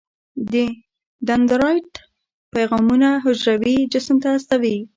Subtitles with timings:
[1.27, 1.91] دندرایت
[2.53, 4.77] پیغامونه حجروي جسم ته استوي.